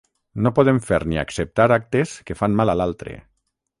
[0.45, 3.15] No podem fer ni acceptar actes que fan mal a l’altre.